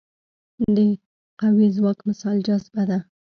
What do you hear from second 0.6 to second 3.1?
د قوي ځواک مثال جاذبه ده.